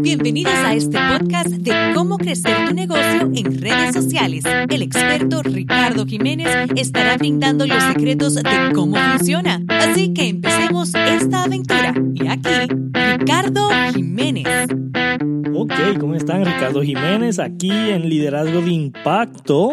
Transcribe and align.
Bienvenidos 0.00 0.52
a 0.54 0.74
este 0.74 0.96
podcast 1.10 1.48
de 1.48 1.72
cómo 1.94 2.18
crecer 2.18 2.68
tu 2.68 2.74
negocio 2.74 3.30
en 3.34 3.60
redes 3.60 3.94
sociales. 3.94 4.44
El 4.68 4.82
experto 4.82 5.42
Ricardo 5.42 6.06
Jiménez 6.06 6.48
estará 6.76 7.16
brindando 7.16 7.66
los 7.66 7.82
secretos 7.82 8.36
de 8.36 8.42
cómo 8.74 8.96
funciona. 8.96 9.64
Así 9.68 10.12
que 10.14 10.28
empecemos 10.28 10.92
esta 10.94 11.44
aventura. 11.44 11.94
Y 12.14 12.28
aquí, 12.28 12.74
Ricardo 13.18 13.68
Jiménez. 13.92 14.46
Ok, 15.54 15.72
¿cómo 15.98 16.14
están? 16.14 16.44
Ricardo 16.44 16.82
Jiménez 16.82 17.40
aquí 17.40 17.70
en 17.70 18.08
Liderazgo 18.08 18.60
de 18.60 18.70
Impacto, 18.70 19.72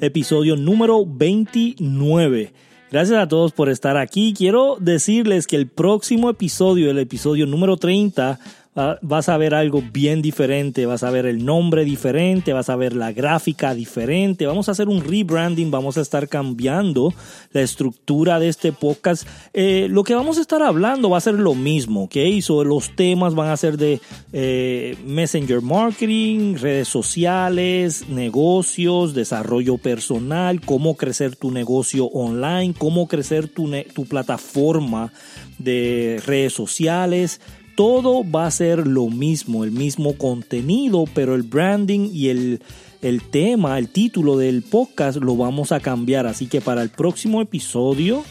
episodio 0.00 0.54
número 0.56 1.04
29. 1.04 2.52
Gracias 2.92 3.18
a 3.18 3.26
todos 3.26 3.52
por 3.52 3.70
estar 3.70 3.96
aquí. 3.96 4.34
Quiero 4.36 4.76
decirles 4.78 5.46
que 5.46 5.56
el 5.56 5.66
próximo 5.66 6.28
episodio, 6.28 6.90
el 6.90 6.98
episodio 6.98 7.46
número 7.46 7.78
30, 7.78 8.38
vas 8.74 9.28
a 9.28 9.36
ver 9.36 9.54
algo 9.54 9.82
bien 9.92 10.22
diferente, 10.22 10.86
vas 10.86 11.02
a 11.02 11.10
ver 11.10 11.26
el 11.26 11.44
nombre 11.44 11.84
diferente, 11.84 12.54
vas 12.54 12.70
a 12.70 12.76
ver 12.76 12.94
la 12.94 13.12
gráfica 13.12 13.74
diferente, 13.74 14.46
vamos 14.46 14.68
a 14.68 14.72
hacer 14.72 14.88
un 14.88 15.04
rebranding, 15.04 15.70
vamos 15.70 15.98
a 15.98 16.00
estar 16.00 16.26
cambiando 16.26 17.12
la 17.52 17.60
estructura 17.60 18.38
de 18.38 18.48
este 18.48 18.72
podcast. 18.72 19.28
Eh, 19.52 19.88
lo 19.90 20.04
que 20.04 20.14
vamos 20.14 20.38
a 20.38 20.40
estar 20.40 20.62
hablando 20.62 21.10
va 21.10 21.18
a 21.18 21.20
ser 21.20 21.34
lo 21.34 21.54
mismo, 21.54 22.04
¿ok? 22.04 22.16
So, 22.40 22.64
los 22.64 22.96
temas 22.96 23.34
van 23.34 23.50
a 23.50 23.56
ser 23.58 23.76
de 23.76 24.00
eh, 24.32 24.96
Messenger 25.04 25.60
Marketing, 25.60 26.56
redes 26.56 26.88
sociales, 26.88 28.08
negocios, 28.08 29.12
desarrollo 29.12 29.76
personal, 29.76 30.62
cómo 30.62 30.96
crecer 30.96 31.36
tu 31.36 31.50
negocio 31.50 32.06
online, 32.06 32.74
cómo 32.78 33.06
crecer 33.06 33.48
tu, 33.48 33.70
tu 33.94 34.06
plataforma 34.06 35.12
de 35.58 36.22
redes 36.24 36.54
sociales, 36.54 37.40
todo 37.82 38.22
va 38.22 38.46
a 38.46 38.50
ser 38.52 38.86
lo 38.86 39.08
mismo, 39.08 39.64
el 39.64 39.72
mismo 39.72 40.16
contenido, 40.16 41.04
pero 41.12 41.34
el 41.34 41.42
branding 41.42 42.10
y 42.12 42.28
el, 42.28 42.62
el 43.00 43.22
tema, 43.22 43.76
el 43.76 43.88
título 43.88 44.36
del 44.36 44.62
podcast 44.62 45.18
lo 45.18 45.36
vamos 45.36 45.72
a 45.72 45.80
cambiar. 45.80 46.28
Así 46.28 46.46
que 46.46 46.60
para 46.60 46.82
el 46.82 46.90
próximo 46.90 47.42
episodio, 47.42 48.22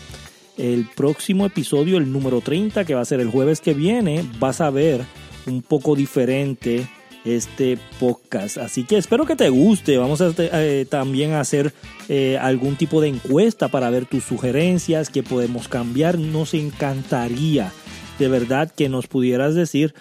el 0.57 0.87
próximo 0.95 1.45
episodio, 1.45 1.97
el 1.97 2.13
número 2.13 2.39
30, 2.39 2.85
que 2.85 2.95
va 2.95 3.01
a 3.01 3.05
ser 3.05 3.19
el 3.19 3.29
jueves 3.29 3.59
que 3.59 3.73
viene, 3.73 4.23
vas 4.39 4.61
a 4.61 4.69
ver 4.69 5.01
un 5.45 5.61
poco 5.61 5.97
diferente 5.97 6.87
este 7.25 7.77
podcast. 7.99 8.57
Así 8.57 8.85
que 8.85 8.95
espero 8.95 9.25
que 9.25 9.35
te 9.35 9.49
guste. 9.49 9.97
Vamos 9.97 10.21
a 10.21 10.31
eh, 10.37 10.85
también 10.89 11.33
hacer 11.33 11.73
eh, 12.07 12.37
algún 12.39 12.77
tipo 12.77 13.01
de 13.01 13.09
encuesta 13.09 13.67
para 13.67 13.89
ver 13.89 14.05
tus 14.05 14.23
sugerencias, 14.23 15.09
que 15.09 15.23
podemos 15.23 15.67
cambiar. 15.67 16.17
Nos 16.17 16.53
encantaría 16.53 17.73
de 18.21 18.27
verdad 18.27 18.71
que 18.71 18.87
nos 18.87 19.07
pudieras 19.07 19.55
decir 19.55 19.95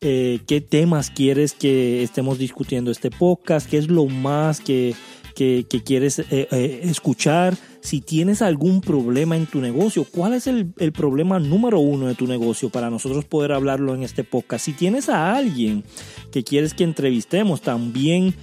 eh, 0.00 0.40
qué 0.46 0.62
temas 0.62 1.10
quieres 1.10 1.52
que 1.52 2.02
estemos 2.02 2.38
discutiendo 2.38 2.90
este 2.90 3.10
podcast, 3.10 3.68
qué 3.68 3.76
es 3.76 3.88
lo 3.88 4.06
más 4.06 4.60
que, 4.60 4.94
quieres 5.34 6.20
eh, 6.20 6.26
eh, 6.30 6.80
escuchar. 6.84 7.54
Si 7.82 8.00
tienes 8.00 8.40
algún 8.40 8.80
problema 8.80 9.36
en 9.36 9.44
tu 9.44 9.60
negocio, 9.60 10.06
¿cuál 10.10 10.32
es 10.32 10.46
el, 10.46 10.72
el, 10.78 10.92
problema 10.92 11.38
número 11.38 11.80
uno 11.80 12.06
de 12.06 12.14
tu 12.14 12.26
negocio 12.26 12.70
para 12.70 12.88
nosotros 12.88 13.26
poder 13.26 13.52
hablarlo 13.52 13.94
en 13.94 14.04
este 14.04 14.24
podcast? 14.24 14.64
Si 14.64 14.72
tienes 14.72 15.10
a 15.10 15.34
alguien 15.36 15.84
que 16.32 16.44
quieres 16.44 16.72
que 16.72 16.84
entrevistemos, 16.84 17.60
también 17.60 18.34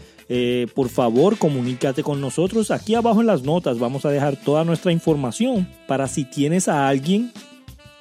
por 0.73 0.89
favor 0.89 1.37
comunícate 1.37 2.01
con 2.01 2.19
nosotros. 2.19 2.71
Aquí 2.71 2.95
abajo 2.95 3.21
en 3.21 3.27
las 3.27 3.43
notas 3.43 3.77
vamos 3.77 4.03
a 4.05 4.09
dejar 4.09 4.35
toda 4.35 4.63
nuestra 4.63 4.91
información 4.91 5.67
para 5.87 6.07
si 6.07 6.25
tienes 6.25 6.67
a 6.67 6.87
alguien 6.87 7.31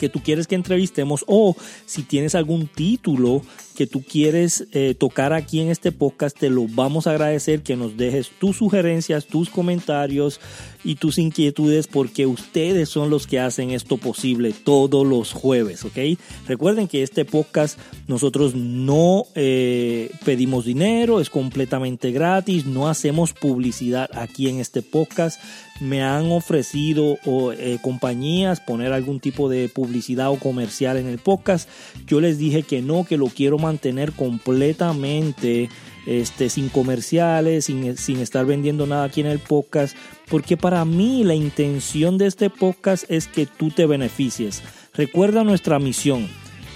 que 0.03 0.09
tú 0.09 0.21
quieres 0.21 0.49
que 0.49 0.57
entrevistemos 0.57 1.25
o 1.29 1.55
si 1.87 2.03
tienes 2.03 2.35
algún 2.35 2.67
título 2.67 3.41
que 3.77 3.87
tú 3.87 4.03
quieres 4.03 4.67
eh, 4.73 4.97
tocar 4.99 5.33
aquí 5.33 5.61
en 5.61 5.71
este 5.71 5.93
podcast, 5.93 6.37
te 6.37 6.51
lo 6.51 6.67
vamos 6.67 7.07
a 7.07 7.13
agradecer 7.13 7.63
que 7.63 7.77
nos 7.77 7.97
dejes 7.97 8.33
tus 8.41 8.57
sugerencias, 8.57 9.29
tus 9.29 9.49
comentarios 9.49 10.41
y 10.85 10.97
tus 10.97 11.19
inquietudes 11.19 11.87
porque 11.87 12.27
ustedes 12.27 12.89
son 12.89 13.11
los 13.11 13.27
que 13.27 13.41
hacen 13.41 13.71
esto 13.71 13.97
posible 13.97 14.53
todos 14.53 15.07
los 15.07 15.33
jueves, 15.33 15.85
¿ok? 15.85 16.19
Recuerden 16.47 16.89
que 16.89 17.03
este 17.03 17.25
podcast 17.25 17.79
nosotros 18.09 18.55
no 18.55 19.25
eh, 19.35 20.11
pedimos 20.25 20.65
dinero, 20.65 21.21
es 21.21 21.31
completamente 21.31 22.13
gratis, 22.13 22.67
no 22.67 22.89
hacemos 22.89 23.33
publicidad 23.33 24.11
aquí 24.15 24.49
en 24.49 24.61
este 24.61 24.83
podcast. 24.83 25.41
Me 25.81 26.03
han 26.03 26.31
ofrecido 26.31 27.17
eh, 27.57 27.79
compañías 27.83 28.61
poner 28.61 28.93
algún 28.93 29.21
tipo 29.21 29.49
de 29.49 29.69
publicidad 29.69 30.31
o 30.31 30.39
comercial 30.39 30.97
en 30.97 31.07
el 31.07 31.19
podcast. 31.19 31.69
Yo 32.07 32.21
les 32.21 32.39
dije 32.39 32.63
que 32.63 32.83
no, 32.83 33.05
que 33.05 33.17
lo 33.17 33.27
quiero 33.27 33.59
mantener 33.59 34.13
completamente 34.13 35.69
este, 36.07 36.49
sin 36.49 36.69
comerciales, 36.69 37.67
sin, 37.67 37.97
sin 37.97 38.19
estar 38.19 38.47
vendiendo 38.47 38.87
nada 38.87 39.05
aquí 39.05 39.21
en 39.21 39.27
el 39.27 39.39
podcast, 39.39 39.97
porque 40.29 40.57
para 40.57 40.85
mí 40.85 41.25
la 41.25 41.35
intención 41.35 42.19
de 42.19 42.27
este 42.27 42.51
podcast 42.51 43.05
es 43.11 43.27
que 43.27 43.47
tú 43.47 43.71
te 43.71 43.87
beneficies. 43.87 44.63
Recuerda 44.95 45.45
nuestra 45.45 45.79
misión, 45.79 46.29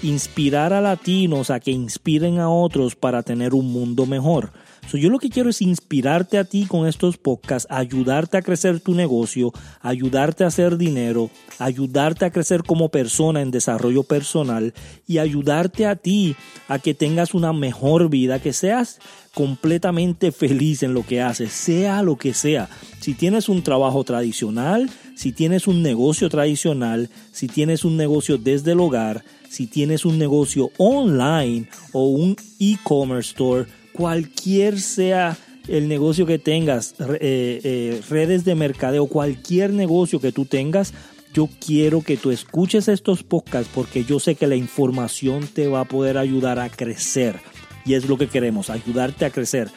inspirar 0.03 0.73
a 0.73 0.81
latinos 0.81 1.49
a 1.49 1.59
que 1.59 1.71
inspiren 1.71 2.39
a 2.39 2.49
otros 2.49 2.95
para 2.95 3.23
tener 3.23 3.53
un 3.53 3.71
mundo 3.71 4.05
mejor 4.05 4.51
yo 4.95 5.09
lo 5.09 5.19
que 5.19 5.29
quiero 5.29 5.49
es 5.49 5.61
inspirarte 5.61 6.37
a 6.37 6.45
ti 6.45 6.65
con 6.65 6.87
estos 6.87 7.17
podcasts, 7.17 7.67
ayudarte 7.69 8.37
a 8.37 8.41
crecer 8.41 8.79
tu 8.79 8.93
negocio, 8.93 9.51
ayudarte 9.81 10.45
a 10.45 10.47
hacer 10.47 10.77
dinero, 10.77 11.29
ayudarte 11.59 12.23
a 12.23 12.31
crecer 12.31 12.63
como 12.63 12.87
persona 12.87 13.41
en 13.41 13.51
desarrollo 13.51 14.03
personal 14.03 14.73
y 15.05 15.17
ayudarte 15.17 15.85
a 15.85 15.97
ti 15.97 16.37
a 16.69 16.79
que 16.79 16.93
tengas 16.93 17.33
una 17.33 17.51
mejor 17.51 18.09
vida, 18.09 18.39
que 18.39 18.53
seas 18.53 18.99
completamente 19.33 20.31
feliz 20.31 20.83
en 20.83 20.93
lo 20.93 21.05
que 21.05 21.21
haces, 21.21 21.51
sea 21.51 22.01
lo 22.01 22.15
que 22.15 22.33
sea. 22.33 22.69
Si 22.99 23.13
tienes 23.13 23.49
un 23.49 23.63
trabajo 23.63 24.03
tradicional, 24.03 24.89
si 25.15 25.31
tienes 25.31 25.67
un 25.67 25.83
negocio 25.83 26.29
tradicional, 26.29 27.09
si 27.31 27.47
tienes 27.47 27.83
un 27.83 27.97
negocio 27.97 28.37
desde 28.37 28.71
el 28.71 28.79
hogar, 28.79 29.23
si 29.49 29.67
tienes 29.67 30.05
un 30.05 30.17
negocio 30.17 30.71
online 30.77 31.69
o 31.91 32.07
un 32.07 32.35
e-commerce 32.59 33.29
store, 33.29 33.65
cualquier 33.97 34.79
sea 34.79 35.35
el 35.67 35.89
negocio 35.89 36.25
que 36.25 36.39
tengas, 36.39 36.95
eh, 36.99 37.59
eh, 37.63 38.01
redes 38.09 38.45
de 38.45 38.55
mercadeo, 38.55 39.07
cualquier 39.07 39.73
negocio 39.73 40.21
que 40.21 40.31
tú 40.31 40.45
tengas, 40.45 40.93
yo 41.33 41.49
quiero 41.59 42.01
que 42.01 42.15
tú 42.15 42.31
escuches 42.31 42.87
estos 42.87 43.23
podcasts 43.23 43.69
porque 43.73 44.05
yo 44.05 44.19
sé 44.19 44.35
que 44.35 44.47
la 44.47 44.55
información 44.55 45.47
te 45.47 45.67
va 45.67 45.81
a 45.81 45.85
poder 45.85 46.17
ayudar 46.17 46.59
a 46.59 46.69
crecer. 46.69 47.39
Y 47.85 47.95
es 47.95 48.07
lo 48.07 48.17
que 48.17 48.27
queremos, 48.27 48.69
ayudarte 48.69 49.25
a 49.25 49.29
crecer. 49.29 49.69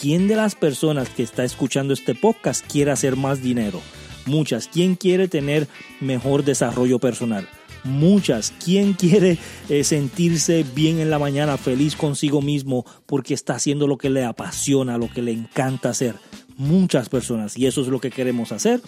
¿Quién 0.00 0.28
de 0.28 0.36
las 0.36 0.54
personas 0.54 1.08
que 1.08 1.22
está 1.22 1.44
escuchando 1.44 1.92
este 1.92 2.14
podcast 2.14 2.64
quiere 2.70 2.90
hacer 2.90 3.16
más 3.16 3.42
dinero? 3.42 3.80
Muchas. 4.26 4.68
¿Quién 4.68 4.94
quiere 4.94 5.28
tener 5.28 5.66
mejor 6.00 6.44
desarrollo 6.44 6.98
personal? 6.98 7.48
Muchas. 7.88 8.52
¿Quién 8.64 8.92
quiere 8.92 9.38
eh, 9.68 9.84
sentirse 9.84 10.64
bien 10.74 11.00
en 11.00 11.10
la 11.10 11.18
mañana, 11.18 11.56
feliz 11.56 11.96
consigo 11.96 12.42
mismo 12.42 12.84
porque 13.06 13.34
está 13.34 13.54
haciendo 13.54 13.86
lo 13.86 13.98
que 13.98 14.10
le 14.10 14.24
apasiona, 14.24 14.98
lo 14.98 15.10
que 15.10 15.22
le 15.22 15.32
encanta 15.32 15.90
hacer? 15.90 16.14
Muchas 16.56 17.08
personas 17.08 17.56
y 17.56 17.66
eso 17.66 17.82
es 17.82 17.88
lo 17.88 18.00
que 18.00 18.10
queremos 18.10 18.52
hacer 18.52 18.80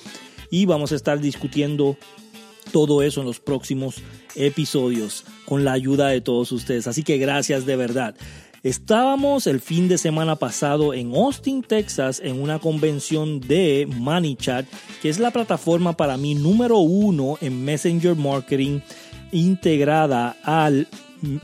y 0.51 0.67
vamos 0.67 0.93
a 0.93 0.97
estar 0.97 1.21
discutiendo 1.21 1.97
todo 2.73 3.03
eso 3.03 3.21
en 3.21 3.27
los 3.27 3.41
próximos 3.41 3.97
episodios 4.35 5.25
con 5.45 5.65
la 5.65 5.73
ayuda 5.73 6.09
de 6.09 6.21
todos 6.21 6.53
ustedes. 6.53 6.87
Así 6.87 7.03
que 7.03 7.19
gracias 7.19 7.67
de 7.67 7.77
verdad. 7.77 8.15
Estábamos 8.63 9.47
el 9.47 9.59
fin 9.61 9.89
de 9.89 9.97
semana 9.97 10.37
pasado 10.37 10.93
en 10.93 11.15
Austin, 11.15 11.63
Texas, 11.63 12.21
en 12.23 12.43
una 12.43 12.59
convención 12.59 13.41
de 13.41 13.89
ManyChat, 13.99 14.67
que 15.01 15.09
es 15.09 15.19
la 15.19 15.31
plataforma 15.31 15.95
para 15.97 16.19
mí 16.19 16.35
número 16.35 16.77
uno 16.77 17.39
en 17.41 17.65
Messenger 17.65 18.15
Marketing 18.15 18.81
integrada 19.33 20.37
al, 20.43 20.89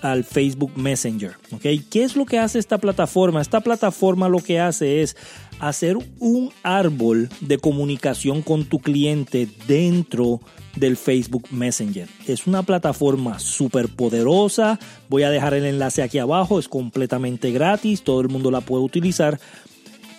al 0.03 0.25
Facebook 0.25 0.73
Messenger. 0.77 1.37
¿okay? 1.53 1.79
¿Qué 1.79 2.05
es 2.05 2.17
lo 2.17 2.27
que 2.27 2.39
hace 2.39 2.59
esta 2.59 2.77
plataforma? 2.77 3.41
Esta 3.41 3.63
plataforma 3.63 4.29
lo 4.29 4.41
que 4.41 4.61
hace 4.61 5.01
es 5.01 5.17
hacer 5.59 5.97
un 6.19 6.53
árbol 6.63 7.31
de 7.41 7.57
comunicación 7.57 8.43
con 8.43 8.67
tu 8.67 8.79
cliente 8.79 9.49
dentro 9.67 10.43
del 10.77 10.97
Facebook 10.97 11.47
Messenger. 11.51 12.09
Es 12.27 12.47
una 12.47 12.63
plataforma 12.63 13.39
súper 13.39 13.89
poderosa. 13.89 14.79
Voy 15.09 15.25
a 15.25 15.31
dejar 15.31 15.55
el 15.55 15.65
enlace 15.65 16.03
aquí 16.03 16.19
abajo. 16.19 16.59
Es 16.59 16.69
completamente 16.69 17.51
gratis. 17.51 18.03
Todo 18.03 18.21
el 18.21 18.29
mundo 18.29 18.51
la 18.51 18.61
puede 18.61 18.85
utilizar. 18.85 19.41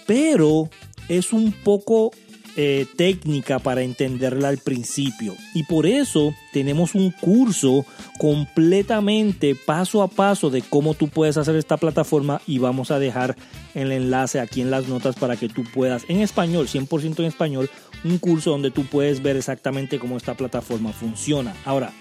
Pero 0.06 0.70
es 1.08 1.34
un 1.34 1.52
poco 1.52 2.12
eh, 2.60 2.88
técnica 2.96 3.60
para 3.60 3.84
entenderla 3.84 4.48
al 4.48 4.58
principio. 4.58 5.36
Y 5.54 5.62
por 5.64 5.86
eso 5.86 6.34
tenemos 6.52 6.96
un 6.96 7.12
curso 7.12 7.86
completamente 8.18 9.54
paso 9.54 10.02
a 10.02 10.08
paso 10.08 10.50
de 10.50 10.64
cómo 10.64 10.96
tú 10.96 11.08
puedes 11.08 11.38
hacer 11.38 11.56
esta 11.56 11.78
plataforma 11.78 12.42
y 12.48 12.58
vamos 12.58 12.90
a 12.90 12.98
dejar 12.98 13.36
el 13.76 13.92
enlace 13.92 14.40
aquí 14.40 14.62
en 14.62 14.72
las 14.72 14.88
notas 14.88 15.16
para 15.16 15.38
que 15.38 15.50
tú 15.50 15.64
puedas 15.72 16.04
en 16.08 16.22
español, 16.22 16.68
100% 16.68 17.20
en 17.20 17.26
español, 17.26 17.70
un 18.04 18.18
curso 18.18 18.50
donde 18.50 18.72
tú 18.72 18.86
puedes 18.86 19.22
ver 19.22 19.38
exactamente 19.38 20.00
cómo 20.00 20.18
esta 20.18 20.34
plataforma 20.34 20.92
funciona. 20.94 21.56
Ahora, 21.64 21.94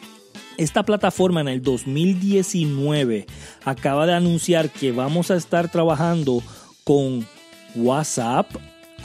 Esta 0.56 0.84
plataforma 0.84 1.42
en 1.42 1.48
el 1.48 1.60
2019 1.60 3.26
acaba 3.62 4.06
de 4.06 4.14
anunciar 4.14 4.70
que 4.70 4.90
vamos 4.90 5.30
a 5.30 5.36
estar 5.36 5.70
trabajando 5.70 6.42
con 6.82 7.26
WhatsApp, 7.74 8.50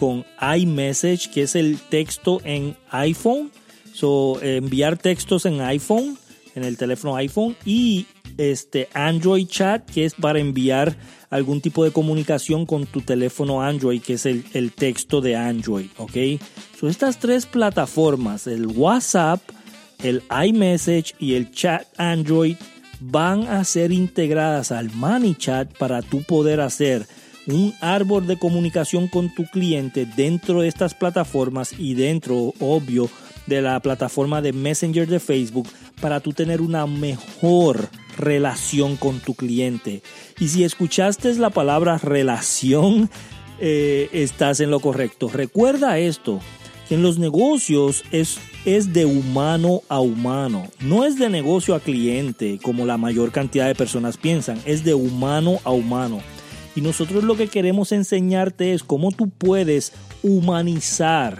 con 0.01 0.25
iMessage, 0.41 1.29
que 1.29 1.43
es 1.43 1.55
el 1.55 1.77
texto 1.77 2.41
en 2.43 2.75
iPhone, 2.89 3.51
so, 3.93 4.41
enviar 4.41 4.97
textos 4.97 5.45
en 5.45 5.61
iPhone, 5.61 6.17
en 6.55 6.63
el 6.63 6.75
teléfono 6.75 7.15
iPhone, 7.17 7.55
y 7.65 8.07
este 8.39 8.89
Android 8.95 9.45
Chat, 9.45 9.87
que 9.87 10.05
es 10.05 10.15
para 10.15 10.39
enviar 10.39 10.97
algún 11.29 11.61
tipo 11.61 11.83
de 11.83 11.91
comunicación 11.91 12.65
con 12.65 12.87
tu 12.87 13.01
teléfono 13.01 13.61
Android, 13.61 14.01
que 14.01 14.13
es 14.13 14.25
el, 14.25 14.71
texto 14.71 15.21
de 15.21 15.35
Android, 15.35 15.89
¿ok? 15.97 16.41
So, 16.79 16.87
estas 16.87 17.19
tres 17.19 17.45
plataformas, 17.45 18.47
el 18.47 18.65
WhatsApp, 18.65 19.39
el 20.01 20.23
iMessage 20.31 21.13
y 21.19 21.35
el 21.35 21.51
Chat 21.51 21.85
Android, 21.99 22.55
van 22.99 23.43
a 23.43 23.63
ser 23.65 23.91
integradas 23.91 24.71
al 24.71 24.91
ManyChat 24.95 25.77
para 25.77 26.01
tú 26.01 26.23
poder 26.23 26.59
hacer 26.59 27.05
un 27.53 27.73
árbol 27.81 28.27
de 28.27 28.37
comunicación 28.37 29.07
con 29.07 29.33
tu 29.33 29.45
cliente 29.45 30.05
dentro 30.05 30.61
de 30.61 30.67
estas 30.67 30.93
plataformas 30.93 31.73
y 31.77 31.93
dentro, 31.93 32.53
obvio, 32.59 33.09
de 33.47 33.61
la 33.61 33.79
plataforma 33.79 34.41
de 34.41 34.53
Messenger 34.53 35.07
de 35.07 35.19
Facebook 35.19 35.67
para 35.99 36.19
tú 36.19 36.33
tener 36.33 36.61
una 36.61 36.85
mejor 36.87 37.89
relación 38.17 38.97
con 38.97 39.19
tu 39.19 39.33
cliente. 39.33 40.01
Y 40.39 40.49
si 40.49 40.63
escuchaste 40.63 41.33
la 41.35 41.49
palabra 41.49 41.97
relación, 41.97 43.09
eh, 43.59 44.09
estás 44.13 44.59
en 44.59 44.71
lo 44.71 44.79
correcto. 44.79 45.29
Recuerda 45.29 45.97
esto, 45.97 46.39
que 46.87 46.95
en 46.95 47.03
los 47.03 47.19
negocios 47.19 48.03
es, 48.11 48.39
es 48.65 48.93
de 48.93 49.05
humano 49.05 49.81
a 49.87 49.99
humano, 49.99 50.67
no 50.79 51.05
es 51.05 51.17
de 51.17 51.29
negocio 51.29 51.75
a 51.75 51.79
cliente 51.79 52.59
como 52.61 52.85
la 52.85 52.97
mayor 52.97 53.31
cantidad 53.31 53.67
de 53.67 53.75
personas 53.75 54.17
piensan, 54.17 54.59
es 54.65 54.83
de 54.83 54.93
humano 54.93 55.59
a 55.63 55.71
humano. 55.71 56.21
Y 56.75 56.81
nosotros 56.81 57.23
lo 57.23 57.35
que 57.35 57.47
queremos 57.47 57.91
enseñarte 57.91 58.73
es 58.73 58.83
cómo 58.83 59.11
tú 59.11 59.29
puedes 59.29 59.91
humanizar, 60.23 61.39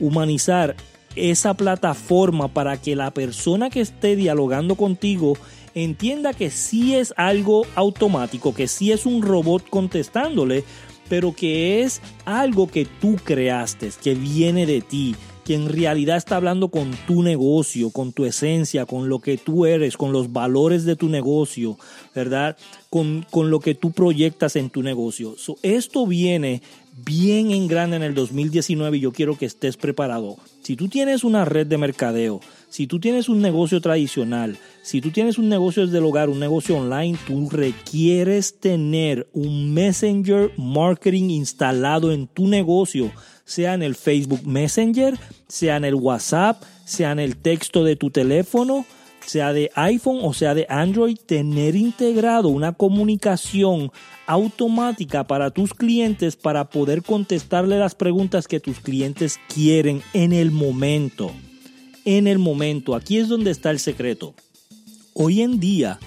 humanizar 0.00 0.76
esa 1.16 1.54
plataforma 1.54 2.48
para 2.48 2.80
que 2.80 2.94
la 2.94 3.10
persona 3.12 3.70
que 3.70 3.80
esté 3.80 4.14
dialogando 4.14 4.76
contigo 4.76 5.36
entienda 5.74 6.32
que 6.32 6.50
sí 6.50 6.94
es 6.94 7.12
algo 7.16 7.66
automático, 7.74 8.54
que 8.54 8.68
sí 8.68 8.92
es 8.92 9.06
un 9.06 9.22
robot 9.22 9.68
contestándole, 9.68 10.64
pero 11.08 11.34
que 11.34 11.82
es 11.82 12.00
algo 12.24 12.68
que 12.68 12.84
tú 12.84 13.16
creaste, 13.22 13.90
que 14.02 14.14
viene 14.14 14.66
de 14.66 14.80
ti, 14.80 15.16
que 15.48 15.54
en 15.54 15.70
realidad 15.70 16.18
está 16.18 16.36
hablando 16.36 16.68
con 16.68 16.90
tu 17.06 17.22
negocio, 17.22 17.88
con 17.88 18.12
tu 18.12 18.26
esencia, 18.26 18.84
con 18.84 19.08
lo 19.08 19.20
que 19.20 19.38
tú 19.38 19.64
eres, 19.64 19.96
con 19.96 20.12
los 20.12 20.30
valores 20.30 20.84
de 20.84 20.94
tu 20.94 21.08
negocio, 21.08 21.78
¿verdad? 22.14 22.58
Con, 22.90 23.24
lo 23.32 23.58
que 23.58 23.74
tú 23.74 23.92
proyectas 23.92 24.56
en 24.56 24.68
tu 24.68 24.82
negocio. 24.82 25.36
esto 25.62 26.06
viene 26.06 26.60
bien 27.02 27.50
en 27.50 27.66
grande 27.66 27.96
en 27.96 28.02
el 28.02 28.14
2019 28.14 28.98
y 28.98 29.00
yo 29.00 29.10
quiero 29.10 29.38
que 29.38 29.46
estés 29.46 29.78
preparado. 29.78 30.36
Si 30.62 30.76
tú 30.76 30.88
tienes 30.88 31.24
una 31.24 31.46
red 31.46 31.66
de 31.66 31.78
mercadeo, 31.78 32.40
si 32.68 32.86
tú 32.86 33.00
tienes 33.00 33.28
un 33.28 33.40
negocio 33.40 33.80
tradicional, 33.80 34.58
si 34.82 35.00
tú 35.00 35.10
tienes 35.10 35.38
un 35.38 35.48
negocio 35.48 35.84
desde 35.86 35.98
el 35.98 36.04
hogar, 36.04 36.28
un 36.28 36.40
negocio 36.40 36.76
online, 36.76 37.18
tú 37.26 37.48
requieres 37.50 38.58
tener 38.60 39.28
un 39.32 39.72
Messenger 39.72 40.52
Marketing 40.56 41.30
instalado 41.30 42.12
en 42.12 42.26
tu 42.26 42.46
negocio 42.46 43.10
sea 43.48 43.72
en 43.72 43.82
el 43.82 43.94
Facebook 43.94 44.46
Messenger, 44.46 45.18
sea 45.48 45.78
en 45.78 45.86
el 45.86 45.94
WhatsApp, 45.94 46.62
sea 46.84 47.12
en 47.12 47.18
el 47.18 47.38
texto 47.38 47.82
de 47.82 47.96
tu 47.96 48.10
teléfono, 48.10 48.84
sea 49.24 49.54
de 49.54 49.70
iPhone 49.74 50.18
o 50.22 50.34
sea 50.34 50.54
de 50.54 50.66
Android, 50.68 51.16
tener 51.24 51.74
integrado 51.74 52.48
una 52.48 52.74
comunicación 52.74 53.90
automática 54.26 55.26
para 55.26 55.50
tus 55.50 55.72
clientes 55.72 56.36
para 56.36 56.68
poder 56.68 57.02
contestarle 57.02 57.78
las 57.78 57.94
preguntas 57.94 58.46
que 58.46 58.60
tus 58.60 58.80
clientes 58.80 59.40
quieren 59.48 60.02
en 60.12 60.34
el 60.34 60.50
momento. 60.50 61.32
En 62.10 62.26
el 62.26 62.38
momento, 62.38 62.94
aquí 62.94 63.18
es 63.18 63.28
donde 63.28 63.50
está 63.50 63.70
el 63.70 63.78
secreto. 63.78 64.34
Hoy 65.12 65.42
en 65.42 65.60
día, 65.60 65.98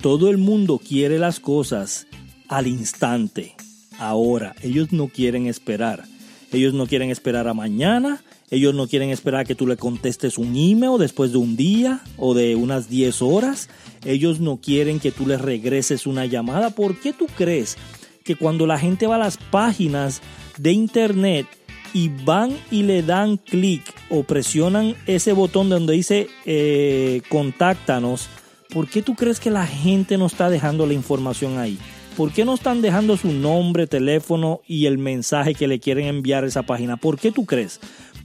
todo 0.00 0.30
el 0.30 0.38
mundo 0.38 0.78
quiere 0.78 1.18
las 1.18 1.40
cosas 1.40 2.06
al 2.46 2.68
instante, 2.68 3.56
ahora, 3.98 4.54
ellos 4.62 4.92
no 4.92 5.08
quieren 5.08 5.48
esperar. 5.48 6.04
Ellos 6.52 6.74
no 6.74 6.86
quieren 6.86 7.10
esperar 7.10 7.48
a 7.48 7.54
mañana. 7.54 8.22
Ellos 8.52 8.72
no 8.72 8.86
quieren 8.86 9.10
esperar 9.10 9.48
que 9.48 9.56
tú 9.56 9.66
le 9.66 9.76
contestes 9.76 10.38
un 10.38 10.54
email 10.54 10.96
después 10.96 11.32
de 11.32 11.38
un 11.38 11.56
día 11.56 12.02
o 12.18 12.34
de 12.34 12.54
unas 12.54 12.88
10 12.88 13.20
horas. 13.20 13.68
Ellos 14.04 14.38
no 14.38 14.58
quieren 14.58 15.00
que 15.00 15.10
tú 15.10 15.26
les 15.26 15.40
regreses 15.40 16.06
una 16.06 16.24
llamada. 16.24 16.70
¿Por 16.70 17.00
qué 17.00 17.12
tú 17.12 17.26
crees 17.36 17.76
que 18.22 18.36
cuando 18.36 18.64
la 18.64 18.78
gente 18.78 19.08
va 19.08 19.16
a 19.16 19.18
las 19.18 19.38
páginas 19.38 20.22
de 20.56 20.70
internet 20.70 21.48
y 21.94 22.08
van 22.08 22.56
y 22.70 22.82
le 22.82 23.02
dan 23.02 23.36
clic 23.36 23.82
o 24.10 24.22
presionan 24.22 24.94
ese 25.06 25.32
botón 25.32 25.68
donde 25.68 25.94
dice 25.94 26.28
eh, 26.44 27.22
contáctanos, 27.28 28.28
¿por 28.72 28.88
qué 28.88 29.02
tú 29.02 29.14
crees 29.14 29.40
que 29.40 29.50
la 29.50 29.66
gente 29.66 30.18
no 30.18 30.26
está 30.26 30.50
dejando 30.50 30.86
la 30.86 30.94
información 30.94 31.58
ahí? 31.58 31.78
¿Por 32.16 32.32
qué 32.32 32.44
no 32.44 32.54
están 32.54 32.82
dejando 32.82 33.16
su 33.16 33.30
nombre, 33.30 33.86
teléfono 33.86 34.60
y 34.66 34.86
el 34.86 34.98
mensaje 34.98 35.54
que 35.54 35.68
le 35.68 35.78
quieren 35.78 36.06
enviar 36.06 36.42
a 36.42 36.48
esa 36.48 36.64
página? 36.64 36.96
¿Por 36.96 37.16
qué 37.16 37.30
tú 37.30 37.46
crees? 37.46 37.78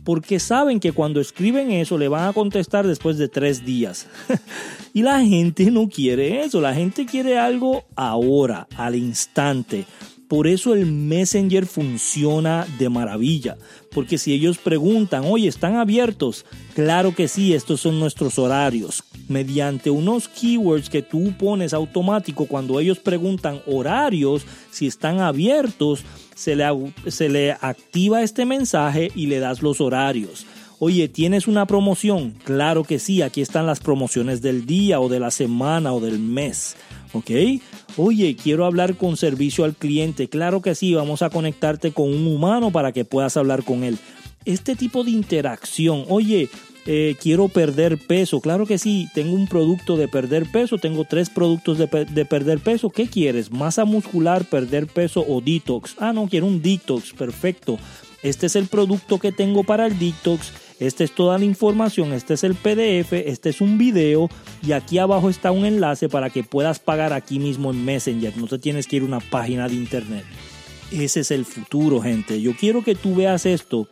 Porque 0.03 0.39
saben 0.39 0.79
que 0.79 0.93
cuando 0.93 1.21
escriben 1.21 1.71
eso 1.71 1.99
le 1.99 2.07
van 2.07 2.27
a 2.27 2.33
contestar 2.33 2.87
después 2.87 3.19
de 3.19 3.27
tres 3.27 3.63
días. 3.63 4.07
y 4.93 5.03
la 5.03 5.21
gente 5.21 5.69
no 5.69 5.89
quiere 5.89 6.43
eso, 6.43 6.59
la 6.59 6.73
gente 6.73 7.05
quiere 7.05 7.37
algo 7.37 7.83
ahora, 7.95 8.67
al 8.75 8.95
instante. 8.95 9.85
Por 10.33 10.47
eso 10.47 10.73
el 10.73 10.87
Messenger 10.87 11.67
funciona 11.67 12.65
de 12.79 12.89
maravilla. 12.89 13.55
Porque 13.91 14.17
si 14.17 14.33
ellos 14.33 14.57
preguntan, 14.57 15.25
oye, 15.25 15.47
¿están 15.47 15.75
abiertos? 15.75 16.43
Claro 16.73 17.13
que 17.13 17.27
sí, 17.27 17.53
estos 17.53 17.81
son 17.81 17.99
nuestros 17.99 18.39
horarios. 18.39 19.03
Mediante 19.27 19.91
unos 19.91 20.27
keywords 20.27 20.89
que 20.89 21.03
tú 21.03 21.33
pones 21.37 21.71
automático 21.71 22.47
cuando 22.47 22.79
ellos 22.79 22.97
preguntan 22.97 23.61
horarios, 23.67 24.43
si 24.71 24.87
están 24.87 25.19
abiertos, 25.19 26.03
se 26.33 26.55
le, 26.55 26.65
se 27.09 27.29
le 27.29 27.51
activa 27.51 28.23
este 28.23 28.45
mensaje 28.45 29.11
y 29.13 29.27
le 29.27 29.37
das 29.37 29.61
los 29.61 29.81
horarios. 29.81 30.47
Oye, 30.79 31.09
¿tienes 31.09 31.47
una 31.47 31.67
promoción? 31.67 32.33
Claro 32.43 32.83
que 32.83 32.97
sí, 32.97 33.21
aquí 33.21 33.41
están 33.41 33.67
las 33.67 33.81
promociones 33.81 34.41
del 34.41 34.65
día 34.65 34.99
o 34.99 35.09
de 35.09 35.19
la 35.19 35.29
semana 35.29 35.93
o 35.93 35.99
del 35.99 36.17
mes. 36.17 36.75
¿Ok? 37.13 37.31
Oye, 37.97 38.35
quiero 38.35 38.65
hablar 38.65 38.95
con 38.97 39.17
servicio 39.17 39.63
al 39.63 39.75
cliente. 39.75 40.27
Claro 40.27 40.61
que 40.61 40.75
sí, 40.75 40.93
vamos 40.93 41.21
a 41.21 41.29
conectarte 41.29 41.91
con 41.91 42.13
un 42.13 42.27
humano 42.27 42.71
para 42.71 42.91
que 42.91 43.05
puedas 43.05 43.37
hablar 43.37 43.63
con 43.63 43.83
él. 43.83 43.97
Este 44.45 44.75
tipo 44.75 45.03
de 45.03 45.11
interacción, 45.11 46.05
oye, 46.09 46.49
eh, 46.85 47.15
quiero 47.21 47.47
perder 47.47 47.97
peso. 47.97 48.41
Claro 48.41 48.65
que 48.65 48.77
sí, 48.77 49.07
tengo 49.13 49.35
un 49.35 49.47
producto 49.47 49.95
de 49.95 50.07
perder 50.07 50.51
peso, 50.51 50.77
tengo 50.77 51.05
tres 51.05 51.29
productos 51.29 51.77
de, 51.77 51.87
de, 51.87 52.25
perder 52.25 52.59
peso. 52.59 52.89
¿Qué 52.89 53.07
quieres? 53.07 53.51
¿Masa 53.51 53.85
muscular, 53.85 54.43
perder 54.45 54.87
peso 54.87 55.23
o 55.27 55.39
detox? 55.39 55.95
Ah, 55.99 56.11
no, 56.11 56.27
quiero 56.27 56.47
un 56.47 56.61
detox, 56.61 57.13
perfecto. 57.13 57.77
Este 58.21 58.47
es 58.47 58.55
el 58.55 58.67
producto 58.67 59.19
que 59.19 59.31
tengo 59.31 59.63
para 59.63 59.85
el 59.85 59.97
detox 59.97 60.51
esta 60.87 61.03
es 61.03 61.15
toda 61.15 61.37
la 61.37 61.45
información, 61.45 62.11
este 62.11 62.33
es 62.33 62.43
el 62.43 62.55
PDF, 62.55 63.13
este 63.13 63.49
es 63.49 63.61
un 63.61 63.77
video 63.77 64.29
y 64.65 64.73
aquí 64.73 64.97
abajo 64.97 65.29
está 65.29 65.51
un 65.51 65.65
enlace 65.65 66.09
para 66.09 66.29
que 66.29 66.43
puedas 66.43 66.79
pagar 66.79 67.13
aquí 67.13 67.39
mismo 67.39 67.71
en 67.71 67.85
Messenger. 67.85 68.37
No 68.37 68.47
te 68.47 68.59
tienes 68.59 68.87
que 68.87 68.97
ir 68.97 69.03
a 69.03 69.05
una 69.05 69.19
página 69.19 69.67
de 69.69 69.75
internet. 69.75 70.25
Ese 70.91 71.21
es 71.21 71.31
el 71.31 71.45
futuro, 71.45 72.01
gente. 72.01 72.41
Yo 72.41 72.53
quiero 72.55 72.83
que 72.83 72.95
tú 72.95 73.15
veas 73.15 73.45
esto 73.45 73.87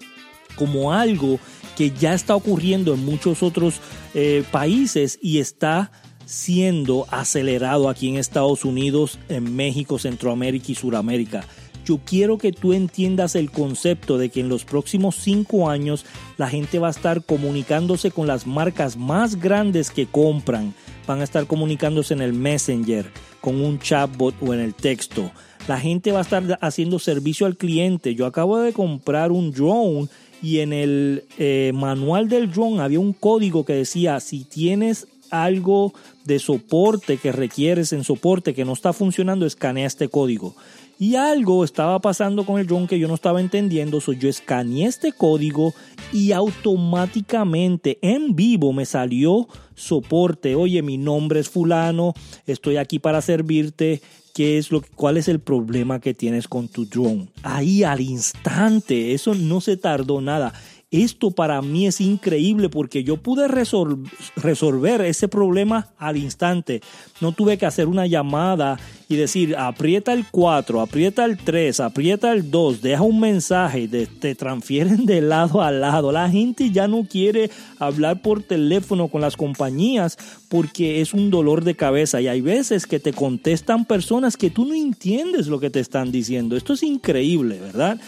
como 0.56 0.92
algo 0.92 1.40
que 1.78 1.92
ya 1.92 2.14
está 2.14 2.36
ocurriendo 2.36 2.94
en 2.94 3.06
muchos 3.06 3.42
otros 3.42 3.80
eh, 4.14 4.44
países 4.52 5.18
y 5.22 5.40
está 5.40 5.92
siendo 6.26 7.08
acelerado 7.10 7.90
aquí 7.90 8.10
en 8.10 8.18
Estados 8.18 8.66
Unidos, 8.66 9.18
en 9.30 9.56
México, 9.56 9.98
Centroamérica 9.98 10.72
y 10.72 10.76
Suramérica 10.76 11.46
yo 11.86 12.00
quiero 12.06 12.38
que 12.38 12.52
tú 12.52 12.74
entiendas 12.74 13.36
el 13.36 13.52
concepto 13.52 14.18
de 14.18 14.30
que 14.30 14.40
en 14.40 14.50
los 14.50 14.66
próximos 14.66 15.16
cinco 15.16 15.70
años 15.70 16.06
la 16.38 16.50
gente 16.50 16.80
va 16.80 16.88
a 16.88 16.92
estar 16.92 17.24
comunicándose 17.24 18.12
con 18.12 18.28
las 18.28 18.48
marcas 18.48 18.98
más 18.98 19.36
grandes 19.36 19.92
que 19.92 20.06
compran. 20.06 20.74
Van 21.08 21.22
a 21.22 21.24
estar 21.24 21.48
comunicándose 21.48 22.14
en 22.14 22.22
el 22.22 22.34
Messenger, 22.34 23.12
con 23.42 23.60
un 23.60 23.80
chatbot 23.80 24.36
o 24.42 24.54
en 24.54 24.60
el 24.60 24.74
texto. 24.74 25.32
La 25.68 25.80
gente 25.80 26.12
va 26.12 26.20
a 26.20 26.24
estar 26.24 26.58
haciendo 26.62 27.00
servicio 27.00 27.46
al 27.46 27.58
cliente. 27.58 28.16
Yo 28.16 28.26
acabo 28.26 28.60
de 28.60 28.74
comprar 28.74 29.32
un 29.32 29.52
drone 29.52 30.08
y 30.42 30.60
en 30.60 30.74
el 30.74 31.24
eh, 31.38 31.72
manual 31.74 32.30
del 32.30 32.52
drone 32.52 32.82
había 32.82 33.00
un 33.00 33.14
código 33.14 33.64
que 33.66 33.74
decía 33.74 34.20
si 34.20 34.44
tienes 34.44 35.08
algo 35.30 35.94
de 36.26 36.40
soporte 36.40 37.18
que 37.18 37.32
requieres 37.32 37.94
en 37.94 38.04
soporte 38.04 38.54
que 38.54 38.66
no 38.66 38.74
está 38.74 38.94
funcionando, 38.94 39.46
escanea 39.46 39.88
este 39.88 40.10
código. 40.10 40.56
Y 41.02 41.16
algo 41.16 41.64
estaba 41.64 42.00
pasando 42.00 42.46
con 42.46 42.60
el 42.60 42.68
drone 42.68 42.86
que 42.86 43.00
yo 43.00 43.08
no 43.08 43.16
estaba 43.16 43.42
entendiendo. 43.42 44.00
So 44.00 44.14
yo 44.14 44.30
escaneé 44.30 44.86
este 44.86 45.12
código 45.12 45.74
y 46.14 46.32
automáticamente 46.32 47.98
en 48.04 48.36
vivo 48.36 48.72
me 48.72 48.86
salió 48.86 49.48
soporte. 49.74 50.54
Oye, 50.54 50.84
mi 50.84 51.00
nombre 51.00 51.40
es 51.40 51.50
fulano, 51.50 52.14
estoy 52.46 52.78
aquí 52.78 53.00
para 53.00 53.24
servirte. 53.24 54.00
¿Qué 54.36 54.60
es 54.60 54.70
lo, 54.70 54.84
¿Cuál 54.94 55.18
es 55.18 55.28
el 55.28 55.40
problema 55.40 56.00
que 56.00 56.14
tienes 56.14 56.48
con 56.48 56.68
tu 56.68 56.86
drone? 56.86 57.30
Ahí 57.42 57.82
al 57.82 58.00
instante, 58.00 59.16
eso 59.16 59.34
no 59.34 59.60
se 59.60 59.78
tardó 59.78 60.22
nada. 60.22 60.54
Esto 60.92 61.32
para 61.32 61.62
mí 61.62 61.88
es 61.88 62.02
increíble 62.02 62.68
porque 62.68 63.06
yo 63.06 63.16
pude 63.16 63.48
resolver 63.48 65.02
ese 65.02 65.30
problema 65.30 65.88
al 65.98 66.18
instante. 66.18 66.82
No 67.22 67.32
tuve 67.32 67.58
que 67.58 67.66
hacer 67.66 67.88
una 67.88 68.08
llamada 68.08 68.78
y 69.12 69.18
decir, 69.18 69.56
aprieta 69.58 70.14
el 70.14 70.26
4, 70.32 70.80
aprieta 70.80 71.26
el 71.26 71.38
3, 71.38 71.82
aprieta 71.82 72.32
el 72.32 72.50
2, 72.50 72.82
deja 72.82 73.02
un 73.02 73.20
mensaje, 73.20 73.88
te 73.88 74.36
transfieren 74.36 75.06
de 75.06 75.22
lado 75.22 75.62
a 75.62 75.70
lado. 75.70 76.12
La 76.12 76.30
gente 76.30 76.72
ya 76.72 76.88
no 76.88 77.04
quiere 77.04 77.50
hablar 77.78 78.22
por 78.22 78.42
teléfono 78.42 79.10
con 79.10 79.20
las 79.20 79.36
compañías 79.36 80.18
porque 80.48 81.02
es 81.02 81.14
un 81.14 81.30
dolor 81.30 81.64
de 81.64 81.76
cabeza 81.76 82.22
y 82.22 82.28
hay 82.30 82.42
veces 82.42 82.86
que 82.86 83.00
te 83.00 83.12
contestan 83.12 83.86
personas 83.86 84.38
que 84.38 84.50
tú 84.50 84.66
no 84.66 84.74
entiendes 84.74 85.48
lo 85.48 85.60
que 85.60 85.70
te 85.70 85.82
están 85.82 86.12
diciendo. 86.12 86.56
Esto 86.56 86.74
es 86.74 86.84
increíble, 86.84 87.60
¿verdad? 87.60 88.00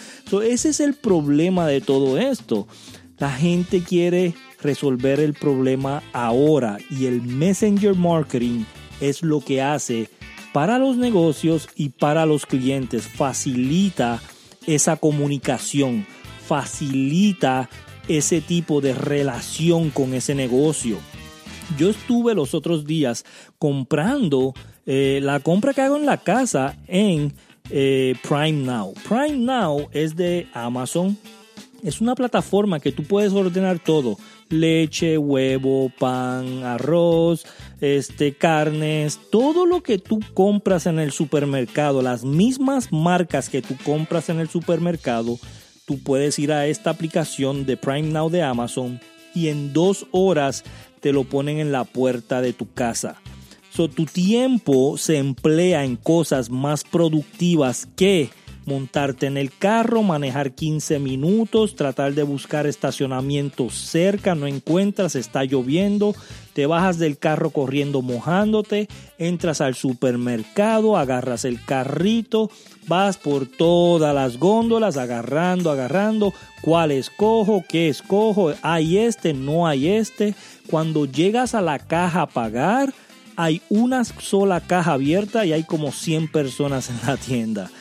ese 0.43 0.69
es 0.69 0.79
el 0.79 0.93
problema 0.93 1.67
de 1.67 1.81
todo 1.81 2.17
esto. 2.17 2.67
La 3.19 3.31
gente 3.31 3.81
quiere 3.81 4.33
resolver 4.61 5.19
el 5.19 5.33
problema 5.33 6.01
ahora 6.13 6.77
y 6.89 7.05
el 7.05 7.21
messenger 7.21 7.95
marketing 7.95 8.63
es 9.01 9.21
lo 9.21 9.41
que 9.41 9.61
hace 9.61 10.09
para 10.53 10.77
los 10.77 10.95
negocios 10.95 11.67
y 11.75 11.89
para 11.89 12.25
los 12.25 12.45
clientes. 12.45 13.07
Facilita 13.07 14.21
esa 14.65 14.95
comunicación, 14.95 16.05
facilita 16.47 17.69
ese 18.07 18.39
tipo 18.39 18.79
de 18.79 18.93
relación 18.93 19.89
con 19.89 20.13
ese 20.13 20.35
negocio. 20.35 20.97
Yo 21.77 21.89
estuve 21.89 22.35
los 22.35 22.53
otros 22.53 22.85
días 22.85 23.25
comprando 23.57 24.53
eh, 24.85 25.19
la 25.21 25.39
compra 25.39 25.73
que 25.73 25.81
hago 25.81 25.97
en 25.97 26.05
la 26.05 26.17
casa 26.17 26.77
en 26.87 27.33
eh, 27.69 28.15
Prime 28.21 28.63
Now. 28.63 28.93
Prime 29.07 29.37
Now 29.37 29.89
es 29.91 30.15
de 30.15 30.47
Amazon. 30.53 31.17
Es 31.81 31.99
una 31.99 32.15
plataforma 32.15 32.79
que 32.79 32.91
tú 32.91 33.03
puedes 33.03 33.33
ordenar 33.33 33.79
todo 33.79 34.17
leche, 34.53 35.17
huevo, 35.17 35.91
pan, 35.97 36.63
arroz, 36.63 37.45
este, 37.83 38.33
carnes, 38.33 39.19
todo 39.29 39.65
lo 39.65 39.83
que 39.83 39.97
tú 39.97 40.21
compras 40.33 40.85
en 40.85 40.99
el 40.99 41.11
supermercado, 41.11 42.01
las 42.01 42.23
mismas 42.23 42.93
marcas 42.93 43.49
que 43.49 43.61
tú 43.61 43.75
compras 43.83 44.29
en 44.29 44.39
el 44.39 44.47
supermercado, 44.47 45.37
tú 45.85 46.01
puedes 46.01 46.39
ir 46.39 46.53
a 46.53 46.65
esta 46.65 46.91
aplicación 46.91 47.65
de 47.65 47.75
Prime 47.75 48.03
Now 48.03 48.29
de 48.29 48.41
Amazon 48.41 49.01
y 49.35 49.49
en 49.49 49.73
dos 49.73 50.07
horas 50.11 50.63
te 51.01 51.11
lo 51.11 51.25
ponen 51.25 51.59
en 51.59 51.73
la 51.73 51.83
puerta 51.83 52.41
de 52.41 52.53
tu 52.53 52.71
casa. 52.71 53.17
So, 53.69 53.89
tu 53.89 54.05
tiempo 54.05 54.97
se 54.97 55.17
emplea 55.17 55.83
en 55.83 55.97
cosas 55.97 56.49
más 56.49 56.85
productivas 56.85 57.85
que 57.97 58.29
montarte 58.65 59.27
en 59.27 59.37
el 59.37 59.51
carro, 59.51 60.03
manejar 60.03 60.53
15 60.53 60.99
minutos, 60.99 61.75
tratar 61.75 62.13
de 62.13 62.23
buscar 62.23 62.67
estacionamiento 62.67 63.69
cerca, 63.69 64.35
no 64.35 64.47
encuentras, 64.47 65.15
está 65.15 65.43
lloviendo, 65.43 66.15
te 66.53 66.65
bajas 66.65 66.99
del 66.99 67.17
carro 67.17 67.49
corriendo 67.49 68.01
mojándote, 68.01 68.87
entras 69.17 69.61
al 69.61 69.75
supermercado, 69.75 70.97
agarras 70.97 71.45
el 71.45 71.63
carrito, 71.63 72.49
vas 72.87 73.17
por 73.17 73.47
todas 73.47 74.13
las 74.13 74.37
góndolas 74.37 74.97
agarrando, 74.97 75.71
agarrando, 75.71 76.33
cuál 76.61 76.91
escojo, 76.91 77.63
qué 77.67 77.89
escojo, 77.89 78.53
hay 78.61 78.97
este, 78.97 79.33
no 79.33 79.67
hay 79.67 79.89
este. 79.89 80.35
Cuando 80.69 81.05
llegas 81.05 81.55
a 81.55 81.61
la 81.61 81.79
caja 81.79 82.21
a 82.21 82.27
pagar, 82.27 82.93
hay 83.35 83.61
una 83.69 84.03
sola 84.05 84.61
caja 84.61 84.93
abierta 84.93 85.45
y 85.45 85.53
hay 85.53 85.63
como 85.63 85.91
100 85.91 86.31
personas 86.31 86.89
en 86.89 86.99
la 87.05 87.17
tienda. 87.17 87.71